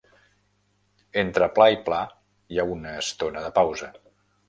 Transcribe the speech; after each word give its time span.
Entre 1.23 1.51
pla 1.59 1.69
i 1.75 1.79
pla 1.91 2.01
hi 2.09 2.59
ha 2.65 2.69
una 2.73 2.97
estona 3.07 3.49
de 3.49 3.57
pausa. 3.63 3.97